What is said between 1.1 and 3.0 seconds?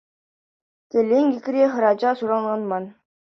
инкекре хӗрача суранланман.